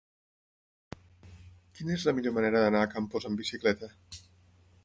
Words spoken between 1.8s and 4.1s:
és la millor manera d'anar a Campos amb bicicleta?